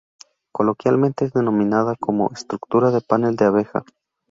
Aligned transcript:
Coloquialmente, 0.51 1.25
es 1.25 1.33
denominada 1.33 1.93
como 1.95 2.31
estructura 2.33 2.89
de 2.89 3.01
panal 3.01 3.35
de 3.35 3.45
abeja. 3.45 3.83